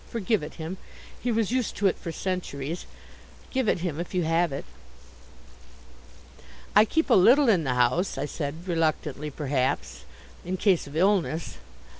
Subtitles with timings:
[0.09, 0.79] Forgive it him.
[1.21, 2.87] He was used to it for centuries.
[3.51, 4.65] Give it him if you have it."
[6.75, 10.05] "I keep a little in the house," I said reluctantly perhaps,
[10.43, 11.59] "in case of illness."